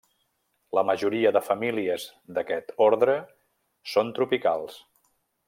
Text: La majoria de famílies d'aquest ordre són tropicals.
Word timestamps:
La 0.77 0.83
majoria 0.89 1.31
de 1.35 1.41
famílies 1.49 2.07
d'aquest 2.39 2.73
ordre 2.87 3.19
són 3.93 4.11
tropicals. 4.19 4.83